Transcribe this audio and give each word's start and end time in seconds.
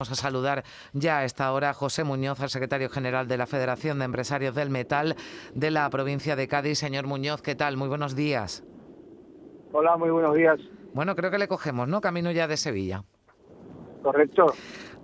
Vamos 0.00 0.12
a 0.12 0.22
saludar 0.22 0.62
ya 0.92 1.18
a 1.18 1.24
esta 1.24 1.50
hora 1.50 1.70
a 1.70 1.74
José 1.74 2.04
Muñoz, 2.04 2.38
al 2.38 2.50
secretario 2.50 2.88
general 2.88 3.26
de 3.26 3.36
la 3.36 3.48
Federación 3.48 3.98
de 3.98 4.04
Empresarios 4.04 4.54
del 4.54 4.70
Metal 4.70 5.16
de 5.54 5.72
la 5.72 5.90
provincia 5.90 6.36
de 6.36 6.46
Cádiz. 6.46 6.78
Señor 6.78 7.08
Muñoz, 7.08 7.42
¿qué 7.42 7.56
tal? 7.56 7.76
Muy 7.76 7.88
buenos 7.88 8.14
días. 8.14 8.62
Hola, 9.72 9.96
muy 9.96 10.10
buenos 10.10 10.36
días. 10.36 10.60
Bueno, 10.94 11.16
creo 11.16 11.32
que 11.32 11.38
le 11.38 11.48
cogemos, 11.48 11.88
¿no? 11.88 12.00
Camino 12.00 12.30
ya 12.30 12.46
de 12.46 12.56
Sevilla. 12.56 13.02
Correcto. 14.04 14.54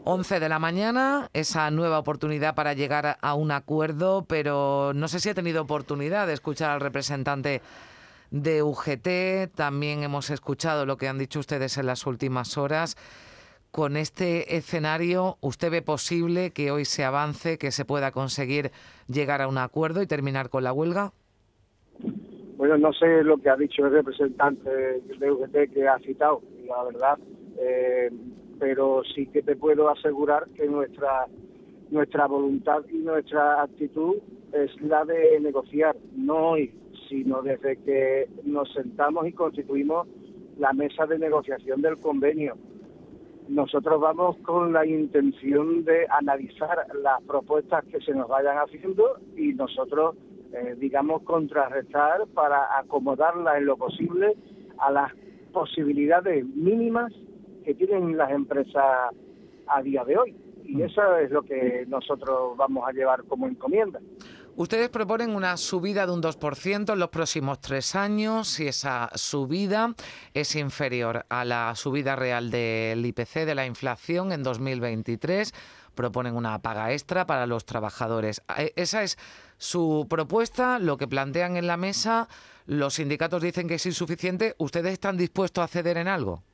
11 0.05 0.39
de 0.39 0.49
la 0.49 0.61
mañana, 0.61 1.29
esa 1.33 1.69
nueva 1.73 1.99
oportunidad 1.99 2.55
para 2.55 2.73
llegar 2.73 3.19
a 3.21 3.35
un 3.35 3.51
acuerdo, 3.51 4.25
pero 4.29 4.93
no 4.95 5.09
sé 5.09 5.19
si 5.19 5.29
ha 5.29 5.35
tenido 5.35 5.63
oportunidad 5.63 6.29
de 6.29 6.35
escuchar 6.35 6.71
al 6.71 6.81
representante 6.81 7.63
de 8.31 8.63
UGT. 8.63 9.53
También 9.57 10.05
hemos 10.05 10.31
escuchado 10.31 10.87
lo 10.87 10.99
que 10.99 11.09
han 11.09 11.19
dicho 11.19 11.41
ustedes 11.41 11.79
en 11.79 11.87
las 11.87 12.07
últimas 12.07 12.57
horas 12.57 12.97
con 13.75 13.97
este 13.97 14.57
escenario, 14.57 15.37
¿usted 15.41 15.69
ve 15.69 15.83
posible 15.83 16.53
que 16.53 16.71
hoy 16.71 16.85
se 16.85 17.03
avance, 17.03 17.59
que 17.59 17.73
se 17.73 17.85
pueda 17.85 18.13
conseguir 18.13 18.71
llegar 19.09 19.43
a 19.43 19.49
un 19.49 19.59
acuerdo 19.59 20.01
y 20.01 20.07
terminar 20.07 20.49
con 20.49 20.63
la 20.63 20.73
huelga? 20.73 21.11
Bueno, 22.57 22.79
no 22.79 22.93
sé 22.93 23.25
lo 23.25 23.37
que 23.37 23.51
ha 23.51 23.57
dicho 23.57 23.85
el 23.85 23.91
representante 23.91 24.71
de 24.71 25.29
UGT 25.29 25.73
que 25.75 25.89
ha 25.89 25.99
citado, 25.99 26.41
la 26.69 26.85
verdad, 26.85 27.19
eh, 27.59 28.13
pero 28.61 29.03
sí 29.13 29.27
que 29.27 29.43
te 29.43 29.57
puedo 29.57 29.91
asegurar 29.91 30.47
que 30.55 30.69
nuestra 30.69 31.27
nuestra 31.91 32.29
voluntad 32.29 32.85
y 32.93 32.99
nuestra 32.99 33.61
actitud 33.61 34.19
es 34.53 34.71
la 34.83 35.05
de 35.05 35.41
negociar, 35.41 35.97
no 36.15 36.51
hoy, 36.51 36.73
sino 37.09 37.43
desde 37.43 37.77
que 37.79 38.29
nos 38.45 38.73
sentamos 38.73 39.27
y 39.27 39.33
constituimos 39.33 40.07
la 40.59 40.73
mesa 40.73 41.07
de 41.07 41.19
negociación 41.19 41.83
del 41.83 41.99
convenio 41.99 42.57
nosotros 43.49 44.01
vamos 44.01 44.37
con 44.39 44.73
la 44.73 44.87
intención 44.87 45.85
de 45.85 46.07
analizar 46.09 46.87
las 47.03 47.23
propuestas 47.23 47.85
que 47.87 48.01
se 48.01 48.13
nos 48.13 48.29
vayan 48.29 48.57
haciendo 48.57 49.19
y 49.37 49.53
nosotros, 49.53 50.17
eh, 50.53 50.75
digamos, 50.79 51.23
contrarrestar 51.23 52.27
para 52.35 52.79
acomodarlas 52.79 53.59
en 53.59 53.67
lo 53.67 53.77
posible 53.77 54.35
a 54.79 54.91
las 54.91 55.13
posibilidades 55.53 56.45
mínimas 56.47 57.13
que 57.65 57.75
tienen 57.75 58.17
las 58.17 58.31
empresas 58.31 59.11
a 59.67 59.83
día 59.83 60.05
de 60.05 60.17
hoy. 60.17 60.35
Y 60.65 60.77
mm. 60.77 60.83
eso 60.83 61.17
es 61.17 61.31
lo 61.31 61.43
que 61.43 61.85
nosotros 61.87 62.57
vamos 62.57 62.89
a 62.89 62.93
llevar 62.93 63.25
como 63.25 63.47
encomienda. 63.47 64.01
Ustedes 64.57 64.89
proponen 64.89 65.35
una 65.35 65.57
subida 65.57 66.07
de 66.07 66.13
un 66.13 66.23
2% 66.23 66.93
en 66.93 66.99
los 67.01 67.09
próximos 67.09 67.61
tres 67.61 67.97
años 67.97 68.47
si 68.47 68.69
esa 68.69 69.11
subida 69.15 69.95
es 70.33 70.55
inferior 70.55 71.27
a 71.29 71.45
la 71.45 71.75
subida 71.75 72.15
real 72.15 72.53
del 72.53 73.05
IPC 73.05 73.47
de 73.47 73.57
la 73.57 73.67
inflación 73.67 74.31
en 74.31 74.45
2023. 74.45 75.53
Proponen 75.97 76.37
una 76.37 76.61
paga 76.61 76.93
extra 76.93 77.27
para 77.27 77.47
los 77.49 77.67
trabajadores. 77.67 78.43
Eh, 78.57 78.73
esa 78.77 79.03
es 79.03 79.19
su 79.59 80.07
propuesta, 80.09 80.79
lo 80.79 80.99
que 80.99 81.09
plantean 81.09 81.57
en 81.57 81.67
la 81.67 81.77
mesa. 81.77 82.29
Los 82.67 82.95
sindicatos 82.95 83.43
dicen 83.43 83.67
que 83.67 83.75
es 83.75 83.87
insuficiente. 83.87 84.55
¿Ustedes 84.59 84.93
están 84.93 85.17
dispuestos 85.17 85.65
a 85.65 85.67
ceder 85.67 85.97
en 85.97 86.07
algo? 86.07 86.45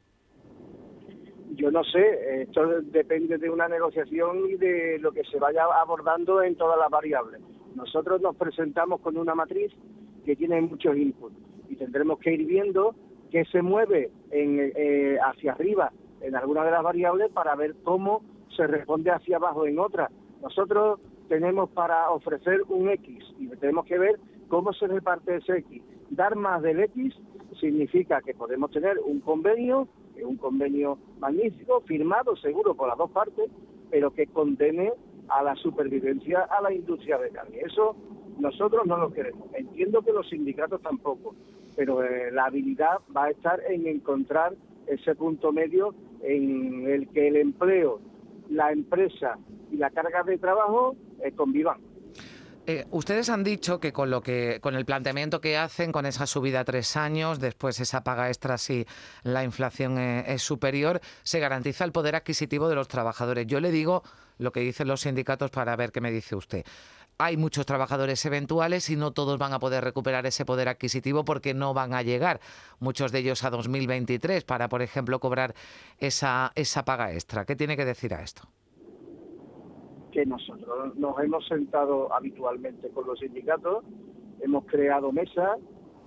Yo 1.51 1.71
no 1.71 1.85
sé, 1.85 2.43
esto 2.45 2.67
depende 2.85 3.37
de 3.37 3.51
una 3.51 3.69
negociación 3.69 4.49
y 4.49 4.57
de 4.57 4.99
lo 5.01 5.13
que 5.13 5.23
se 5.25 5.39
vaya 5.39 5.65
abordando 5.83 6.43
en 6.43 6.57
todas 6.57 6.79
las 6.79 6.89
variables. 6.89 7.43
Nosotros 7.75 8.21
nos 8.21 8.37
presentamos 8.37 9.01
con 9.01 9.17
una 9.17 9.35
matriz 9.35 9.73
que 10.25 10.37
tiene 10.37 10.61
muchos 10.61 10.97
inputs 10.97 11.37
y 11.69 11.77
tendremos 11.77 12.19
que 12.19 12.35
ir 12.35 12.45
viendo 12.47 12.95
qué 13.31 13.45
se 13.47 13.63
mueve 13.63 14.11
eh, 14.31 15.19
hacia 15.23 15.53
arriba 15.53 15.93
en 16.21 16.37
algunas 16.37 16.65
de 16.65 16.71
las 16.73 16.83
variables 16.83 17.31
para 17.31 17.55
ver 17.55 17.75
cómo 17.85 18.23
se 18.57 18.67
responde 18.67 19.11
hacia 19.11 19.37
abajo 19.37 19.67
en 19.67 19.79
otras. 19.79 20.11
Nosotros 20.43 21.01
tenemos 21.29 21.71
para 21.71 22.11
ofrecer 22.11 22.63
un 22.69 22.89
X 22.91 23.25
y 23.39 23.49
tenemos 23.57 23.87
que 23.87 23.99
ver 23.99 24.19
cómo 24.49 24.73
se 24.73 24.87
reparte 24.87 25.37
ese 25.37 25.59
X. 25.59 25.83
Dar 26.11 26.35
más 26.37 26.61
del 26.63 26.81
X 26.81 27.15
significa 27.61 28.21
que 28.21 28.35
podemos 28.35 28.71
tener 28.71 28.99
un 28.99 29.21
convenio, 29.21 29.89
un 30.23 30.37
convenio 30.37 30.99
magnífico, 31.19 31.81
firmado 31.83 32.37
seguro 32.37 32.75
por 32.75 32.89
las 32.89 32.99
dos 32.99 33.11
partes, 33.11 33.49
pero 33.91 34.13
que 34.13 34.27
condene 34.27 34.93
a 35.31 35.43
la 35.43 35.55
supervivencia 35.57 36.43
a 36.43 36.63
la 36.63 36.73
industria 36.73 37.19
de 37.19 37.31
carne. 37.31 37.61
Eso 37.61 37.97
nosotros 38.39 38.87
no 38.87 38.97
lo 38.97 39.13
queremos. 39.13 39.49
Entiendo 39.55 40.03
que 40.03 40.13
los 40.13 40.29
sindicatos 40.29 40.81
tampoco, 40.83 41.35
pero 41.77 42.03
eh, 42.03 42.31
la 42.33 42.47
habilidad 42.47 42.99
va 43.15 43.25
a 43.25 43.31
estar 43.31 43.61
en 43.69 43.87
encontrar 43.87 44.55
ese 44.87 45.15
punto 45.15 45.53
medio 45.53 45.95
en 46.23 46.89
el 46.89 47.09
que 47.09 47.29
el 47.29 47.37
empleo, 47.37 48.01
la 48.49 48.73
empresa 48.73 49.39
y 49.71 49.77
la 49.77 49.91
carga 49.91 50.23
de 50.23 50.39
trabajo 50.39 50.97
eh, 51.23 51.33
convivan. 51.33 51.90
Eh, 52.67 52.87
ustedes 52.91 53.31
han 53.31 53.43
dicho 53.43 53.81
que 53.81 53.93
con 53.93 54.11
lo 54.11 54.23
que, 54.23 54.61
con 54.61 54.75
el 54.75 54.85
planteamiento 54.85 55.41
que 55.41 55.57
hacen, 55.57 55.93
con 55.93 56.07
esa 56.07 56.27
subida 56.27 56.61
a 56.61 56.65
tres 56.65 56.97
años, 56.97 57.41
después 57.41 57.81
esa 57.81 58.05
paga 58.05 58.29
extra 58.29 58.59
si 58.59 58.87
la 59.23 59.43
inflación 59.45 59.99
es 59.99 60.43
superior, 60.43 61.01
se 61.23 61.41
garantiza 61.41 61.85
el 61.85 61.93
poder 61.93 62.17
adquisitivo 62.17 62.69
de 62.69 62.75
los 62.75 62.87
trabajadores. 62.87 63.47
Yo 63.47 63.61
le 63.61 63.71
digo 63.71 64.03
lo 64.39 64.53
que 64.53 64.61
dicen 64.61 64.89
los 64.89 65.01
sindicatos 65.03 65.51
para 65.51 65.75
ver 65.77 65.91
qué 65.91 66.01
me 66.01 66.13
dice 66.13 66.37
usted. 66.37 66.65
Hay 67.19 67.37
muchos 67.37 67.67
trabajadores 67.67 68.25
eventuales 68.25 68.89
y 68.89 68.97
no 68.97 69.11
todos 69.13 69.39
van 69.39 69.53
a 69.53 69.59
poder 69.59 69.85
recuperar 69.85 70.25
ese 70.27 70.45
poder 70.45 70.69
adquisitivo 70.69 71.25
porque 71.25 71.55
no 71.55 71.75
van 71.75 71.93
a 71.93 72.03
llegar, 72.03 72.41
muchos 72.79 73.13
de 73.13 73.19
ellos 73.19 73.45
a 73.45 73.51
2023, 73.51 74.45
para, 74.45 74.69
por 74.69 74.81
ejemplo, 74.81 75.19
cobrar 75.19 75.55
esa, 75.99 76.53
esa 76.55 76.85
paga 76.85 77.13
extra. 77.13 77.45
¿Qué 77.45 77.57
tiene 77.57 77.77
que 77.77 77.85
decir 77.85 78.15
a 78.15 78.23
esto? 78.23 78.49
Nosotros 80.27 80.97
nos 80.97 81.19
hemos 81.21 81.47
sentado 81.47 82.13
habitualmente 82.13 82.89
con 82.91 83.07
los 83.07 83.19
sindicatos, 83.19 83.85
hemos 84.41 84.65
creado 84.67 85.13
mesas, 85.13 85.59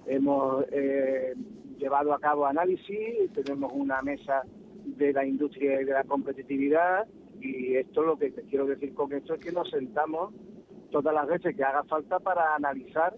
hemos 0.06 0.66
eh, 0.72 1.34
llevado 1.78 2.14
a 2.14 2.20
cabo 2.20 2.46
análisis, 2.46 3.32
tenemos 3.34 3.72
una 3.74 4.02
mesa 4.02 4.44
de 4.86 5.14
la 5.14 5.26
industria 5.26 5.82
y 5.82 5.86
de 5.86 5.94
la 5.94 6.04
competitividad, 6.04 7.08
y 7.40 7.76
esto 7.76 8.04
lo 8.04 8.18
que 8.18 8.32
te 8.32 8.44
quiero 8.44 8.66
decir 8.66 8.94
con 8.94 9.12
esto 9.14 9.34
es 9.34 9.40
que 9.40 9.52
nos 9.52 9.70
sentamos 9.70 10.34
todas 10.92 11.14
las 11.14 11.28
veces 11.28 11.56
que 11.56 11.64
haga 11.64 11.84
falta 11.84 12.20
para 12.20 12.56
analizar 12.56 13.16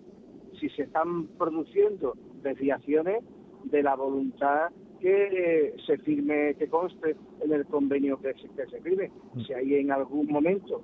si 0.60 0.70
se 0.70 0.84
están 0.84 1.28
produciendo 1.38 2.16
desviaciones 2.42 3.24
de 3.66 3.84
la 3.84 3.96
voluntad 3.96 4.70
que 5.06 5.76
se 5.86 6.00
firme, 6.00 6.56
que 6.56 6.68
conste 6.68 7.16
en 7.40 7.54
el 7.54 7.68
convenio 7.68 8.20
que 8.20 8.34
se, 8.34 8.50
que 8.50 8.66
se 8.66 8.82
firme. 8.82 9.12
Mm. 9.36 9.42
Si 9.42 9.54
hay 9.54 9.76
en 9.76 9.92
algún 9.92 10.26
momento 10.26 10.82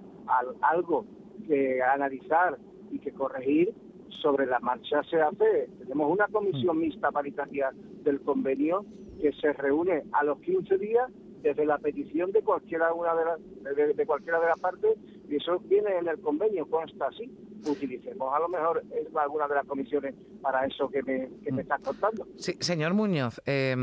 algo 0.61 1.07
que 1.47 1.81
analizar 1.81 2.59
y 2.91 2.99
que 2.99 3.11
corregir, 3.13 3.73
sobre 4.21 4.45
la 4.45 4.59
marcha 4.59 5.01
se 5.09 5.19
hace. 5.19 5.69
Tenemos 5.79 6.11
una 6.11 6.27
comisión 6.27 6.77
mm. 6.77 6.81
mixta 6.81 7.09
paritaria 7.09 7.71
del 8.03 8.21
convenio 8.21 8.85
que 9.19 9.31
se 9.33 9.53
reúne 9.53 10.03
a 10.11 10.23
los 10.23 10.39
15 10.41 10.77
días 10.77 11.09
desde 11.41 11.65
la 11.65 11.79
petición 11.79 12.31
de 12.31 12.43
cualquiera 12.43 12.93
una 12.93 13.15
de, 13.15 13.25
las 13.25 13.97
de, 13.97 14.05
cualquiera 14.05 14.39
de 14.39 14.45
las 14.45 14.59
partes 14.59 14.99
y 15.31 15.37
eso 15.37 15.59
viene 15.59 15.97
en 15.97 16.07
el 16.07 16.19
convenio 16.19 16.65
consta 16.67 17.07
así 17.07 17.31
utilicemos 17.67 18.33
a 18.33 18.39
lo 18.39 18.49
mejor 18.49 18.83
alguna 19.15 19.47
de 19.47 19.55
las 19.55 19.65
comisiones 19.65 20.13
para 20.41 20.65
eso 20.65 20.89
que 20.89 21.01
me, 21.03 21.29
que 21.43 21.51
me 21.51 21.57
mm. 21.57 21.59
estás 21.59 21.81
contando 21.81 22.27
sí 22.35 22.57
señor 22.59 22.93
Muñoz 22.93 23.41
eh, 23.45 23.75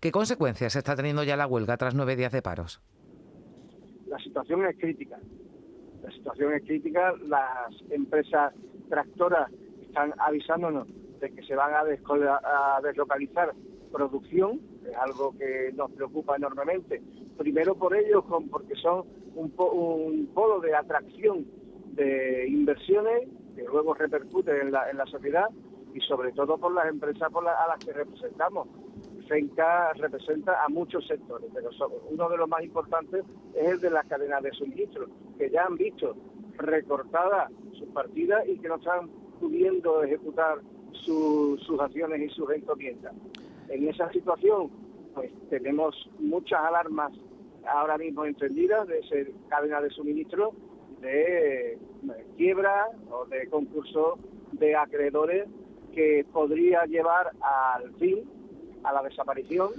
qué 0.00 0.12
consecuencias 0.12 0.76
está 0.76 0.94
teniendo 0.94 1.22
ya 1.24 1.36
la 1.36 1.46
huelga 1.46 1.76
tras 1.76 1.94
nueve 1.94 2.16
días 2.16 2.32
de 2.32 2.42
paros 2.42 2.80
la 4.06 4.18
situación 4.18 4.64
es 4.66 4.76
crítica 4.78 5.18
la 6.02 6.10
situación 6.12 6.52
es 6.54 6.62
crítica 6.64 7.14
las 7.26 7.74
empresas 7.90 8.52
tractoras 8.88 9.50
están 9.82 10.12
avisándonos 10.18 10.86
de 11.20 11.30
que 11.30 11.42
se 11.42 11.54
van 11.54 11.72
a, 11.74 11.80
a 11.80 12.80
deslocalizar 12.82 13.54
producción 13.88 14.60
es 14.88 14.96
algo 14.96 15.36
que 15.36 15.72
nos 15.74 15.90
preocupa 15.92 16.36
enormemente. 16.36 17.02
Primero 17.38 17.76
por 17.76 17.96
ellos, 17.96 18.24
porque 18.50 18.74
son 18.74 19.06
un, 19.34 19.50
polo 20.34 20.60
de 20.60 20.74
atracción 20.74 21.46
de 21.92 22.48
inversiones 22.48 23.28
que 23.54 23.62
luego 23.62 23.94
repercute 23.94 24.60
en 24.60 24.72
la, 24.72 24.90
en 24.90 24.98
la 24.98 25.06
sociedad 25.06 25.46
y 25.94 26.00
sobre 26.00 26.32
todo 26.32 26.58
por 26.58 26.72
las 26.72 26.88
empresas 26.88 27.30
por 27.30 27.48
a 27.48 27.66
las 27.68 27.78
que 27.84 27.92
representamos. 27.92 28.68
FENCA 29.28 29.92
representa 29.94 30.64
a 30.64 30.68
muchos 30.68 31.06
sectores, 31.06 31.50
pero 31.54 31.70
uno 32.10 32.28
de 32.28 32.36
los 32.36 32.48
más 32.48 32.62
importantes 32.62 33.24
es 33.54 33.68
el 33.68 33.80
de 33.80 33.90
las 33.90 34.06
cadenas 34.06 34.42
de 34.42 34.50
suministro, 34.52 35.06
que 35.36 35.50
ya 35.50 35.64
han 35.64 35.76
visto 35.76 36.16
recortadas 36.56 37.52
sus 37.72 37.88
partidas 37.88 38.46
y 38.48 38.58
que 38.58 38.68
no 38.68 38.76
están 38.76 39.08
pudiendo 39.38 40.02
ejecutar 40.02 40.58
sus 40.92 41.80
acciones 41.80 42.20
y 42.20 42.34
sus 42.34 42.50
encomiendas. 42.50 43.14
En 43.68 43.88
esa 43.88 44.10
situación, 44.12 44.70
pues 45.14 45.30
tenemos 45.50 45.94
muchas 46.18 46.60
alarmas 46.60 47.12
ahora 47.68 47.98
mismo 47.98 48.24
encendidas 48.24 48.86
de 48.88 49.02
ser 49.08 49.32
cadena 49.48 49.80
de 49.80 49.90
suministro 49.90 50.52
de 51.00 51.74
eh, 51.74 51.78
quiebra 52.36 52.88
o 53.10 53.24
de 53.26 53.48
concurso 53.48 54.18
de 54.52 54.74
acreedores 54.74 55.46
que 55.94 56.24
podría 56.32 56.84
llevar 56.84 57.30
al 57.40 57.92
fin, 57.94 58.28
a 58.84 58.92
la 58.92 59.02
desaparición 59.02 59.70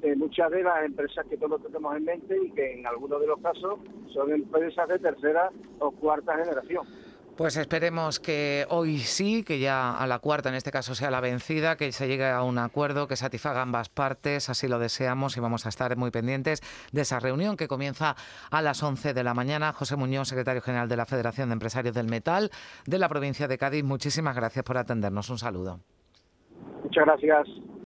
de 0.00 0.16
muchas 0.16 0.50
de 0.50 0.62
las 0.62 0.84
empresas 0.84 1.26
que 1.26 1.36
todos 1.36 1.62
tenemos 1.62 1.94
en 1.96 2.04
mente 2.04 2.36
y 2.42 2.50
que 2.52 2.72
en 2.72 2.86
algunos 2.86 3.20
de 3.20 3.26
los 3.26 3.38
casos 3.40 3.78
son 4.12 4.32
empresas 4.32 4.88
de 4.88 4.98
tercera 4.98 5.50
o 5.78 5.90
cuarta 5.90 6.36
generación. 6.36 6.86
Pues 7.36 7.56
esperemos 7.56 8.20
que 8.20 8.66
hoy 8.68 8.98
sí, 8.98 9.42
que 9.44 9.58
ya 9.58 9.96
a 9.96 10.06
la 10.06 10.18
cuarta 10.18 10.50
en 10.50 10.54
este 10.54 10.70
caso 10.70 10.94
sea 10.94 11.10
la 11.10 11.20
vencida, 11.20 11.76
que 11.76 11.90
se 11.92 12.06
llegue 12.06 12.28
a 12.28 12.42
un 12.42 12.58
acuerdo 12.58 13.08
que 13.08 13.16
satisfaga 13.16 13.62
ambas 13.62 13.88
partes, 13.88 14.50
así 14.50 14.68
lo 14.68 14.78
deseamos 14.78 15.36
y 15.36 15.40
vamos 15.40 15.64
a 15.64 15.70
estar 15.70 15.96
muy 15.96 16.10
pendientes 16.10 16.60
de 16.92 17.00
esa 17.00 17.18
reunión 17.18 17.56
que 17.56 17.66
comienza 17.66 18.14
a 18.50 18.60
las 18.60 18.82
11 18.82 19.14
de 19.14 19.24
la 19.24 19.32
mañana. 19.32 19.72
José 19.72 19.96
Muñoz, 19.96 20.28
secretario 20.28 20.60
general 20.60 20.88
de 20.88 20.96
la 20.96 21.06
Federación 21.06 21.48
de 21.48 21.54
Empresarios 21.54 21.94
del 21.94 22.08
Metal 22.08 22.50
de 22.86 22.98
la 22.98 23.08
provincia 23.08 23.48
de 23.48 23.56
Cádiz, 23.56 23.84
muchísimas 23.84 24.36
gracias 24.36 24.64
por 24.64 24.76
atendernos. 24.76 25.30
Un 25.30 25.38
saludo. 25.38 25.80
Muchas 26.82 27.04
gracias. 27.06 27.48